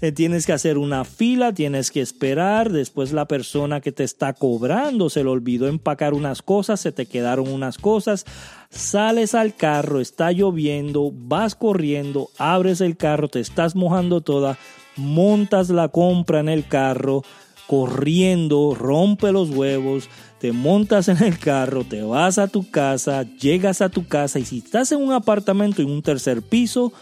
Eh, 0.00 0.12
tienes 0.12 0.46
que 0.46 0.52
hacer 0.52 0.78
una 0.78 1.04
fila, 1.04 1.52
tienes 1.52 1.90
que 1.90 2.00
esperar, 2.00 2.72
después 2.72 3.12
la 3.12 3.26
persona 3.26 3.80
que 3.80 3.92
te 3.92 4.02
está 4.02 4.32
cobrando 4.32 5.10
se 5.10 5.22
le 5.22 5.30
olvidó 5.30 5.68
empacar 5.68 6.14
unas 6.14 6.42
cosas, 6.42 6.80
se 6.80 6.90
te 6.90 7.06
quedaron 7.06 7.48
unas 7.48 7.78
cosas, 7.78 8.24
sales 8.70 9.34
al 9.34 9.54
carro, 9.54 10.00
está 10.00 10.32
lloviendo, 10.32 11.12
vas 11.12 11.54
corriendo, 11.54 12.30
abres 12.38 12.80
el 12.80 12.96
carro, 12.96 13.28
te 13.28 13.40
estás 13.40 13.76
mojando 13.76 14.20
toda, 14.20 14.58
montas 14.96 15.70
la 15.70 15.88
compra 15.88 16.40
en 16.40 16.48
el 16.48 16.66
carro, 16.66 17.22
corriendo, 17.66 18.74
rompe 18.74 19.32
los 19.32 19.50
huevos, 19.50 20.08
te 20.40 20.52
montas 20.52 21.08
en 21.08 21.22
el 21.22 21.38
carro, 21.38 21.84
te 21.84 22.02
vas 22.02 22.38
a 22.38 22.48
tu 22.48 22.68
casa, 22.70 23.22
llegas 23.22 23.82
a 23.82 23.90
tu 23.90 24.08
casa 24.08 24.38
y 24.38 24.44
si 24.44 24.58
estás 24.58 24.90
en 24.92 25.02
un 25.02 25.12
apartamento 25.12 25.82
en 25.82 25.90
un 25.90 26.02
tercer 26.02 26.42
piso, 26.42 26.92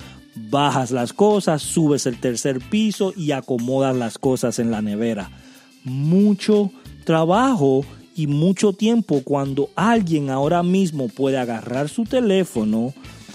bajas 0.50 0.90
las 0.90 1.12
cosas, 1.12 1.62
subes 1.62 2.07
el 2.07 2.21
tercer 2.21 2.61
piso 2.61 3.12
y 3.16 3.33
acomodas 3.33 3.95
las 3.95 4.18
cosas 4.18 4.59
en 4.59 4.71
la 4.71 4.83
nevera. 4.83 5.30
Mucho 5.85 6.71
trabajo 7.04 7.85
y 8.14 8.26
mucho 8.26 8.73
tiempo 8.73 9.23
cuando 9.25 9.71
alguien 9.76 10.30
ahora 10.30 10.62
mismo 10.62 11.09
puede 11.09 11.38
agarrar 11.38 11.88
su 11.88 12.04
teléfono, 12.04 12.92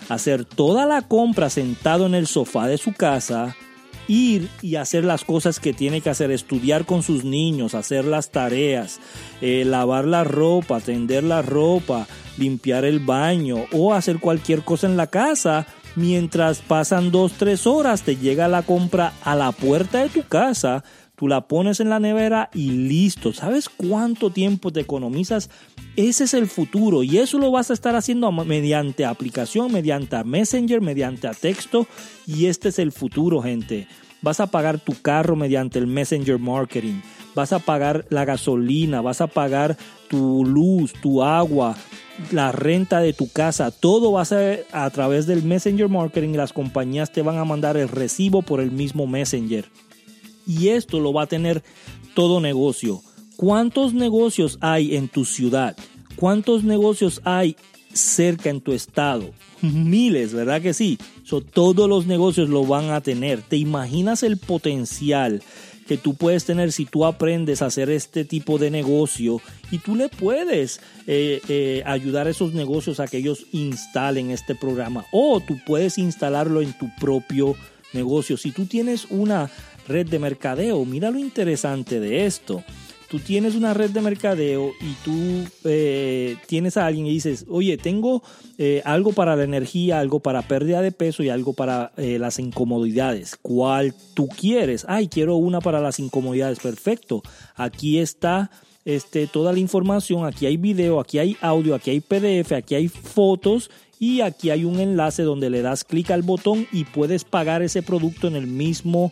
hacer 0.10 0.46
toda 0.46 0.86
la 0.86 1.04
compra 1.04 1.50
sentado 1.50 2.06
en 2.06 2.16
el 2.16 2.28
sofá 2.28 2.68
de 2.68 2.78
su 2.78 2.94
casa, 2.94 3.56
ir 4.08 4.50
y 4.62 4.76
hacer 4.76 5.06
las 5.06 5.24
cosas 5.24 5.60
que 5.60 5.74
tiene 5.74 6.02
que 6.02 6.10
hacer, 6.10 6.32
estudiar 6.32 6.86
con 6.86 7.04
sus 7.04 7.24
niños, 7.24 7.76
hacer 7.76 8.06
las 8.06 8.32
tareas, 8.32 9.00
eh, 9.42 9.64
lavar 9.66 10.06
la 10.06 10.24
ropa, 10.24 10.82
tender 10.82 11.24
la 11.24 11.42
ropa, 11.42 12.08
limpiar 12.38 12.86
el 12.86 13.00
baño 13.00 13.66
o 13.72 13.94
hacer 13.94 14.20
cualquier 14.20 14.64
cosa 14.64 14.88
en 14.88 14.98
la 14.98 15.08
casa 15.08 15.66
Mientras 15.96 16.60
pasan 16.60 17.12
dos, 17.12 17.34
tres 17.34 17.68
horas, 17.68 18.02
te 18.02 18.16
llega 18.16 18.48
la 18.48 18.64
compra 18.64 19.14
a 19.24 19.36
la 19.36 19.52
puerta 19.52 20.00
de 20.00 20.10
tu 20.10 20.24
casa, 20.24 20.84
tú 21.16 21.28
la 21.28 21.48
pones 21.48 21.80
en 21.80 21.90
la 21.90 22.00
nevera 22.00 22.50
y 22.52 22.72
listo. 22.72 23.32
¿Sabes 23.32 23.70
cuánto 23.70 24.32
tiempo 24.32 24.72
te 24.72 24.80
economizas? 24.80 25.52
Ese 25.96 26.24
es 26.24 26.34
el 26.34 26.48
futuro 26.48 27.04
y 27.04 27.20
eso 27.20 27.38
lo 27.38 27.52
vas 27.52 27.70
a 27.70 27.74
estar 27.74 27.96
haciendo 27.96 28.32
mediante 28.32 29.06
aplicación, 29.06 29.72
mediante 29.72 30.24
Messenger, 30.24 30.82
mediante 30.82 31.30
texto 31.40 31.86
y 32.26 32.48
este 32.48 32.70
es 32.70 32.80
el 32.80 32.92
futuro, 32.92 33.44
gente. 33.44 33.88
Vas 34.24 34.40
a 34.40 34.48
pagar 34.48 34.80
tu 34.80 35.00
carro 35.00 35.36
mediante 35.36 35.78
el 35.78 35.86
Messenger 35.86 36.40
Marketing. 36.40 37.02
Vas 37.36 37.54
a 37.54 37.60
pagar 37.60 38.06
la 38.10 38.26
gasolina, 38.26 39.02
vas 39.02 39.22
a 39.22 39.28
pagar 39.28 39.78
tu 40.08 40.46
luz, 40.46 40.94
tu 41.02 41.24
agua, 41.24 41.76
la 42.32 42.52
renta 42.52 43.00
de 43.00 43.14
tu 43.14 43.32
casa, 43.32 43.72
todo 43.72 44.12
va 44.12 44.22
a 44.22 44.26
ser 44.26 44.68
a 44.72 44.90
través 44.90 45.26
del 45.26 45.44
Messenger 45.44 45.90
Marketing 45.90 46.30
y 46.30 46.38
las 46.38 46.54
compañías 46.54 47.12
te 47.12 47.22
van 47.22 47.38
a 47.38 47.46
mandar 47.46 47.78
el 47.78 47.90
recibo 47.90 48.42
por 48.42 48.62
el 48.62 48.72
mismo 48.72 49.08
Messenger. 49.08 49.66
Y 50.46 50.70
esto 50.70 51.00
lo 51.00 51.14
va 51.14 51.24
a 51.24 51.28
tener 51.28 51.64
todo 52.14 52.40
negocio. 52.40 53.02
¿Cuántos 53.36 53.94
negocios 53.94 54.58
hay 54.62 54.96
en 54.96 55.08
tu 55.08 55.26
ciudad? 55.26 55.76
¿Cuántos 56.16 56.64
negocios 56.64 57.22
hay 57.24 57.56
cerca 57.92 58.50
en 58.50 58.62
tu 58.62 58.74
estado? 58.74 59.32
Miles, 59.62 60.34
¿verdad 60.34 60.62
que 60.62 60.74
sí? 60.74 60.98
todos 61.52 61.90
los 61.90 62.06
negocios 62.06 62.50
lo 62.50 62.64
van 62.66 62.92
a 62.92 63.02
tener. 63.02 63.42
¿Te 63.42 63.58
imaginas 63.58 64.22
el 64.22 64.38
potencial 64.38 65.42
que 65.88 65.98
tú 65.98 66.16
puedes 66.16 66.46
tener 66.46 66.72
si 66.72 66.86
tú 66.86 67.06
aprendes 67.06 67.62
a 67.62 67.68
hacer 67.68 67.90
este 67.90 68.26
tipo 68.26 68.58
de 68.58 68.72
negocio 68.72 69.42
y 69.72 69.80
tú 69.80 69.96
le 69.96 70.10
puedes 70.10 70.80
eh, 71.08 71.42
eh, 71.50 71.84
ayudar 71.86 72.28
a 72.28 72.32
esos 72.32 72.54
negocios 72.54 73.00
a 73.00 73.08
que 73.08 73.18
ellos 73.18 73.46
instalen 73.52 74.32
este 74.32 74.56
programa 74.56 75.06
o 75.12 75.40
tú 75.40 75.58
puedes 75.66 75.98
instalarlo 75.98 76.62
en 76.62 76.78
tu 76.78 76.90
propio 77.00 77.56
negocio. 77.94 78.38
Si 78.38 78.52
tú 78.52 78.66
tienes 78.66 79.08
una 79.10 79.50
red 79.88 80.08
de 80.08 80.20
mercadeo, 80.20 80.86
mira 80.86 81.12
lo 81.12 81.20
interesante 81.20 82.00
de 82.00 82.26
esto 82.26 82.64
tú 83.14 83.20
tienes 83.20 83.54
una 83.54 83.76
red 83.76 83.92
de 83.92 84.02
mercadeo 84.02 84.72
y 84.82 84.94
tú 85.06 85.48
eh, 85.66 86.36
tienes 86.48 86.78
a 86.78 86.88
alguien 86.88 87.06
y 87.06 87.12
dices, 87.12 87.46
oye, 87.48 87.78
tengo 87.78 88.24
eh, 88.58 88.82
algo 88.86 89.14
para 89.14 89.36
la 89.36 89.44
energía, 89.44 90.00
algo 90.00 90.20
para 90.20 90.42
pérdida 90.42 90.82
de 90.82 90.92
peso 90.92 91.22
y 91.22 91.30
algo 91.30 91.54
para 91.54 91.92
eh, 91.98 92.18
las 92.18 92.40
incomodidades. 92.40 93.38
¿Cuál 93.40 93.94
tú 94.16 94.28
quieres? 94.28 94.84
Ay, 94.90 95.10
quiero 95.10 95.36
una 95.36 95.62
para 95.62 95.80
las 95.80 96.00
incomodidades. 96.00 96.60
Perfecto. 96.60 97.22
Aquí 97.56 98.00
está 98.00 98.50
este, 98.84 99.28
toda 99.28 99.54
la 99.54 99.60
información, 99.60 100.26
aquí 100.26 100.48
hay 100.48 100.58
video, 100.58 101.00
aquí 101.00 101.20
hay 101.20 101.38
audio, 101.40 101.76
aquí 101.76 101.92
hay 101.92 102.00
PDF, 102.00 102.54
aquí 102.54 102.74
hay 102.74 102.88
fotos 102.88 103.70
y 104.00 104.22
aquí 104.22 104.50
hay 104.50 104.66
un 104.66 104.80
enlace 104.80 105.22
donde 105.22 105.52
le 105.52 105.62
das 105.62 105.84
clic 105.84 106.10
al 106.10 106.24
botón 106.24 106.66
y 106.72 106.86
puedes 106.86 107.26
pagar 107.26 107.62
ese 107.62 107.84
producto 107.84 108.28
en 108.28 108.36
el 108.36 108.48
mismo 108.48 109.12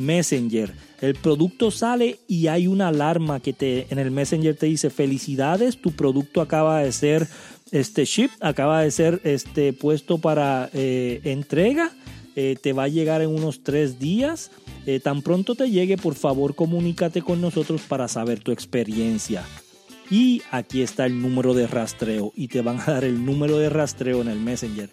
Messenger. 0.00 0.72
El 1.00 1.14
producto 1.14 1.70
sale 1.70 2.18
y 2.26 2.48
hay 2.48 2.66
una 2.66 2.88
alarma 2.88 3.40
que 3.40 3.52
te 3.52 3.86
en 3.90 3.98
el 3.98 4.10
Messenger 4.10 4.56
te 4.56 4.66
dice 4.66 4.90
felicidades, 4.90 5.80
tu 5.80 5.92
producto 5.92 6.40
acaba 6.40 6.80
de 6.80 6.92
ser 6.92 7.28
este 7.70 8.04
ship, 8.04 8.30
acaba 8.40 8.82
de 8.82 8.90
ser 8.90 9.20
este 9.24 9.72
puesto 9.72 10.18
para 10.18 10.70
eh, 10.72 11.20
entrega. 11.24 11.92
Eh, 12.36 12.56
te 12.60 12.72
va 12.72 12.84
a 12.84 12.88
llegar 12.88 13.22
en 13.22 13.30
unos 13.30 13.62
tres 13.62 13.98
días. 13.98 14.50
Eh, 14.86 15.00
tan 15.00 15.22
pronto 15.22 15.54
te 15.54 15.70
llegue, 15.70 15.96
por 15.96 16.14
favor, 16.14 16.54
comunícate 16.54 17.22
con 17.22 17.40
nosotros 17.40 17.82
para 17.82 18.08
saber 18.08 18.40
tu 18.40 18.52
experiencia. 18.52 19.44
y 20.10 20.42
aquí 20.50 20.82
está 20.82 21.06
el 21.06 21.22
número 21.22 21.54
de 21.54 21.68
rastreo 21.68 22.32
y 22.34 22.48
te 22.48 22.62
van 22.62 22.80
a 22.80 22.86
dar 22.86 23.04
el 23.04 23.24
número 23.24 23.58
de 23.58 23.68
rastreo 23.70 24.22
en 24.22 24.28
el 24.28 24.40
Messenger. 24.40 24.90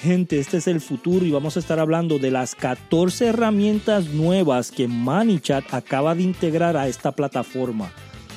Gente, 0.00 0.38
este 0.38 0.58
es 0.58 0.68
el 0.68 0.80
futuro 0.80 1.26
y 1.26 1.32
vamos 1.32 1.56
a 1.56 1.58
estar 1.58 1.80
hablando 1.80 2.20
de 2.20 2.30
las 2.30 2.54
14 2.54 3.26
herramientas 3.26 4.06
nuevas 4.06 4.70
que 4.70 4.86
ManyChat 4.86 5.74
acaba 5.74 6.14
de 6.14 6.22
integrar 6.22 6.76
a 6.76 6.86
esta 6.86 7.10
plataforma. 7.10 7.90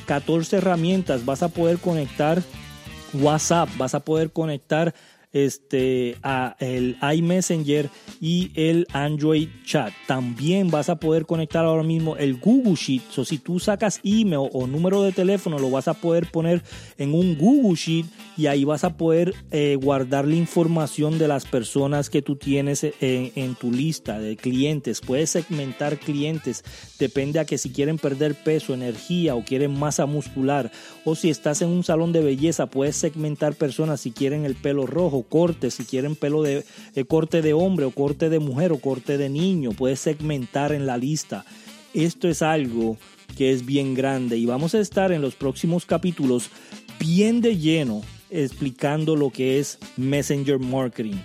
14 0.07 0.57
herramientas, 0.57 1.23
vas 1.23 1.43
a 1.43 1.49
poder 1.49 1.77
conectar 1.77 2.41
WhatsApp, 3.13 3.69
vas 3.77 3.93
a 3.93 3.99
poder 3.99 4.31
conectar 4.31 4.95
este, 5.33 6.17
a 6.23 6.55
el 6.59 6.97
iMessenger 7.01 7.89
y 8.19 8.51
el 8.55 8.87
Android 8.91 9.47
Chat. 9.65 9.93
También 10.07 10.69
vas 10.69 10.89
a 10.89 10.97
poder 10.97 11.25
conectar 11.25 11.65
ahora 11.65 11.83
mismo 11.83 12.17
el 12.17 12.37
Google 12.37 12.75
Sheet. 12.75 13.03
So, 13.09 13.25
si 13.25 13.37
tú 13.37 13.59
sacas 13.59 13.99
email 14.03 14.49
o 14.51 14.67
número 14.67 15.03
de 15.03 15.11
teléfono, 15.11 15.57
lo 15.59 15.69
vas 15.69 15.87
a 15.87 15.93
poder 15.93 16.29
poner 16.31 16.63
en 16.97 17.13
un 17.13 17.37
Google 17.37 17.75
Sheet 17.75 18.05
y 18.37 18.47
ahí 18.47 18.65
vas 18.65 18.83
a 18.83 18.97
poder 18.97 19.33
eh, 19.51 19.77
guardar 19.81 20.27
la 20.27 20.35
información 20.35 21.17
de 21.17 21.27
las 21.27 21.45
personas 21.45 22.09
que 22.09 22.21
tú 22.21 22.35
tienes 22.35 22.83
en, 22.83 23.31
en, 23.35 23.55
tu 23.55 23.71
lista 23.71 24.19
de 24.19 24.35
clientes. 24.35 25.01
Puedes 25.01 25.29
segmentar 25.29 25.97
clientes. 25.97 26.63
Depende 26.99 27.39
a 27.39 27.45
que 27.45 27.57
si 27.57 27.71
quieren 27.71 27.97
perder 27.97 28.35
peso, 28.35 28.73
energía 28.73 29.35
o 29.35 29.43
quieren 29.43 29.77
masa 29.77 30.05
muscular. 30.05 30.71
O 31.05 31.15
si 31.15 31.29
estás 31.29 31.61
en 31.61 31.69
un 31.69 31.83
salón 31.83 32.11
de 32.11 32.21
belleza, 32.21 32.67
puedes 32.67 32.95
segmentar 32.95 33.55
personas 33.55 34.01
si 34.01 34.11
quieren 34.11 34.45
el 34.45 34.55
pelo 34.55 34.85
rojo 34.85 35.20
corte, 35.23 35.71
si 35.71 35.83
quieren 35.85 36.15
pelo 36.15 36.43
de 36.43 36.63
eh, 36.95 37.05
corte 37.05 37.41
de 37.41 37.53
hombre 37.53 37.85
o 37.85 37.91
corte 37.91 38.29
de 38.29 38.39
mujer 38.39 38.71
o 38.71 38.79
corte 38.79 39.17
de 39.17 39.29
niño, 39.29 39.71
puedes 39.71 39.99
segmentar 39.99 40.71
en 40.71 40.85
la 40.85 40.97
lista. 40.97 41.45
Esto 41.93 42.27
es 42.27 42.41
algo 42.41 42.97
que 43.37 43.51
es 43.51 43.65
bien 43.65 43.93
grande 43.93 44.37
y 44.37 44.45
vamos 44.45 44.75
a 44.75 44.79
estar 44.79 45.11
en 45.11 45.21
los 45.21 45.35
próximos 45.35 45.85
capítulos 45.85 46.49
bien 46.99 47.41
de 47.41 47.57
lleno 47.57 48.01
explicando 48.29 49.15
lo 49.15 49.29
que 49.29 49.59
es 49.59 49.77
Messenger 49.97 50.59
Marketing. 50.59 51.17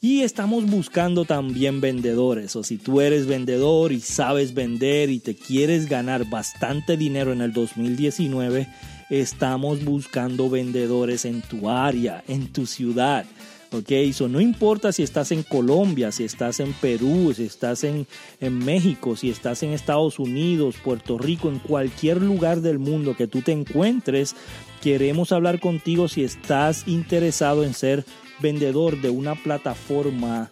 Y 0.00 0.22
estamos 0.22 0.66
buscando 0.66 1.24
también 1.24 1.80
vendedores. 1.80 2.54
O 2.54 2.62
si 2.62 2.76
tú 2.76 3.00
eres 3.00 3.26
vendedor 3.26 3.92
y 3.92 4.00
sabes 4.00 4.54
vender 4.54 5.10
y 5.10 5.20
te 5.20 5.34
quieres 5.34 5.88
ganar 5.88 6.28
bastante 6.28 6.96
dinero 6.96 7.32
en 7.32 7.40
el 7.40 7.52
2019, 7.52 8.68
estamos 9.10 9.84
buscando 9.84 10.50
vendedores 10.50 11.24
en 11.24 11.42
tu 11.42 11.68
área, 11.68 12.24
en 12.28 12.52
tu 12.52 12.66
ciudad. 12.66 13.24
Ok, 13.72 13.90
eso 13.90 14.28
no 14.28 14.40
importa 14.40 14.92
si 14.92 15.02
estás 15.02 15.32
en 15.32 15.42
Colombia, 15.42 16.12
si 16.12 16.24
estás 16.24 16.60
en 16.60 16.72
Perú, 16.74 17.32
si 17.34 17.44
estás 17.44 17.82
en, 17.82 18.06
en, 18.40 18.58
México, 18.58 19.16
si 19.16 19.28
estás 19.28 19.62
en 19.64 19.70
Estados 19.70 20.18
Unidos, 20.18 20.76
Puerto 20.82 21.18
Rico, 21.18 21.48
en 21.48 21.58
cualquier 21.58 22.22
lugar 22.22 22.60
del 22.60 22.78
mundo 22.78 23.16
que 23.16 23.26
tú 23.26 23.42
te 23.42 23.52
encuentres, 23.52 24.36
queremos 24.82 25.32
hablar 25.32 25.58
contigo 25.58 26.06
si 26.06 26.22
estás 26.22 26.86
interesado 26.86 27.64
en 27.64 27.74
ser 27.74 28.04
vendedor 28.40 29.00
de 29.00 29.10
una 29.10 29.34
plataforma 29.34 30.48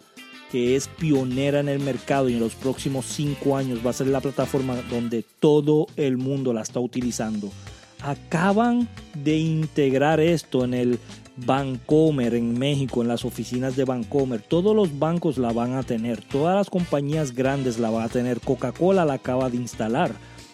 que 0.51 0.75
es 0.75 0.87
pionera 0.87 1.61
en 1.61 1.69
el 1.69 1.79
mercado 1.79 2.29
y 2.29 2.33
en 2.33 2.39
los 2.39 2.53
próximos 2.53 3.05
cinco 3.05 3.57
años 3.57 3.79
va 3.85 3.91
a 3.91 3.93
ser 3.93 4.07
la 4.07 4.21
plataforma 4.21 4.75
donde 4.89 5.23
todo 5.39 5.87
el 5.95 6.17
mundo 6.17 6.53
la 6.53 6.61
está 6.61 6.79
utilizando. 6.79 7.51
Acaban 8.01 8.87
de 9.13 9.37
integrar 9.37 10.19
esto 10.19 10.63
en 10.63 10.73
el 10.73 10.99
Bancomer 11.37 12.33
en 12.33 12.57
México, 12.57 13.01
en 13.01 13.07
las 13.07 13.25
oficinas 13.25 13.75
de 13.75 13.83
Bancomer. 13.83 14.41
Todos 14.41 14.75
los 14.75 14.97
bancos 14.99 15.37
la 15.37 15.51
van 15.51 15.73
a 15.73 15.83
tener, 15.83 16.21
todas 16.21 16.55
las 16.55 16.69
compañías 16.69 17.33
grandes 17.33 17.77
la 17.77 17.89
van 17.89 18.03
a 18.03 18.09
tener. 18.09 18.39
Coca-Cola 18.39 19.05
la 19.05 19.13
acaba 19.13 19.49
de 19.49 19.57
instalar. 19.57 20.11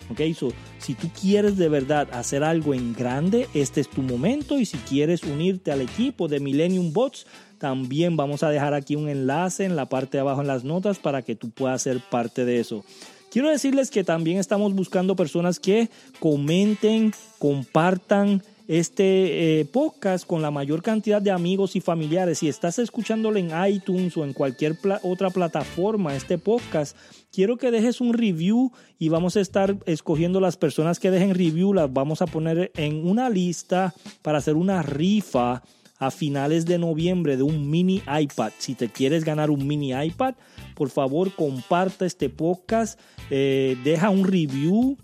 Ok, 0.10 0.20
so, 0.36 0.52
si 0.80 0.94
tú 0.94 1.10
quieres 1.10 1.56
de 1.58 1.70
verdad 1.70 2.08
hacer 2.12 2.44
algo 2.44 2.74
en 2.74 2.94
grande, 2.94 3.48
este 3.54 3.80
es 3.80 3.90
tu 3.90 4.02
momento. 4.02 4.60
Y 4.60 4.66
si 4.66 4.78
quieres 4.78 5.24
unirte 5.24 5.72
al 5.72 5.82
equipo 5.82 6.28
de 6.28 6.40
Millennium 6.40 6.92
Bots, 6.92 7.26
también 7.60 8.18
vamos 8.18 8.44
a 8.44 8.50
dejar 8.50 8.74
aquí 8.74 8.96
un 8.96 9.08
enlace 9.08 9.64
en 9.64 9.76
la 9.76 9.88
parte 9.88 10.18
de 10.18 10.22
abajo 10.22 10.42
en 10.42 10.48
las 10.48 10.64
notas 10.64 10.98
para 10.98 11.22
que 11.22 11.36
tú 11.36 11.52
puedas 11.52 11.84
ser 11.84 12.02
parte 12.10 12.44
de 12.44 12.60
eso. 12.60 12.84
Quiero 13.32 13.48
decirles 13.48 13.90
que 13.92 14.04
también 14.04 14.40
estamos 14.40 14.76
buscando 14.76 15.16
personas 15.16 15.58
que 15.58 15.90
comenten, 16.20 17.14
compartan 17.40 18.44
este 18.68 19.62
eh, 19.62 19.66
podcast 19.66 20.28
con 20.28 20.42
la 20.42 20.52
mayor 20.52 20.82
cantidad 20.82 21.22
de 21.22 21.32
amigos 21.32 21.78
y 21.78 21.80
familiares. 21.80 22.40
Si 22.40 22.50
estás 22.50 22.78
escuchándolo 22.78 23.40
en 23.40 23.52
iTunes 23.70 24.18
o 24.18 24.26
en 24.26 24.34
cualquier 24.34 24.76
otra 25.04 25.30
plataforma, 25.30 26.14
este 26.14 26.38
podcast, 26.38 26.98
quiero 27.32 27.56
que 27.56 27.72
dejes 27.72 28.02
un 28.02 28.14
review 28.14 28.74
y 29.00 29.08
vamos 29.08 29.38
a 29.38 29.40
estar 29.40 29.78
escogiendo 29.86 30.42
las 30.42 30.58
personas 30.58 31.00
que 31.00 31.10
dejen 31.10 31.34
review, 31.34 31.74
las 31.74 31.92
vamos 31.92 32.22
a 32.22 32.28
poner 32.28 32.74
en 32.76 33.08
una 33.08 33.30
lista 33.30 33.94
para 34.24 34.40
hacer 34.40 34.56
una 34.56 34.82
rifa 34.82 35.64
a 36.02 36.10
finales 36.10 36.66
de 36.66 36.80
noviembre 36.80 37.38
de 37.38 37.44
un 37.44 37.70
mini 37.70 38.02
iPad. 38.20 38.52
Si 38.58 38.74
te 38.74 38.90
quieres 38.90 39.24
ganar 39.24 39.52
un 39.52 39.66
mini 39.68 39.92
iPad, 39.92 40.34
por 40.76 40.90
favor 40.90 41.34
comparte 41.36 42.08
este 42.08 42.28
podcast, 42.28 43.00
eh, 43.30 43.78
deja 43.84 44.10
un 44.10 44.26
review 44.26 44.98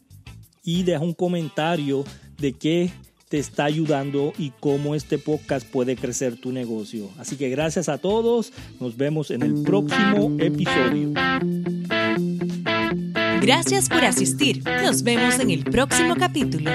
y 0.64 0.84
deja 0.84 1.04
un 1.04 1.14
comentario 1.14 2.04
de 2.40 2.54
qué 2.54 2.90
te 3.30 3.38
está 3.38 3.66
ayudando 3.66 4.34
y 4.40 4.52
cómo 4.60 4.96
este 4.96 5.20
podcast 5.20 5.68
puede 5.68 5.96
crecer 5.96 6.36
tu 6.36 6.52
negocio. 6.52 7.10
Así 7.20 7.36
que 7.36 7.50
gracias 7.50 7.90
a 7.90 8.00
todos, 8.00 8.52
nos 8.80 8.98
vemos 8.98 9.30
en 9.30 9.44
el 9.44 9.62
próximo 9.62 10.36
episodio. 10.40 11.14
Gracias 13.40 13.88
por 13.88 14.04
asistir, 14.04 14.64
nos 14.82 15.04
vemos 15.04 15.38
en 15.40 15.52
el 15.52 15.64
próximo 15.64 16.16
capítulo. 16.16 16.72